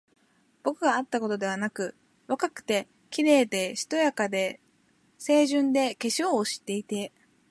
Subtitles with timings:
[0.63, 4.59] 僕があったことがなくて、若くて、綺麗で、しとやかで、
[5.19, 7.11] 清純で、化粧を知っていて、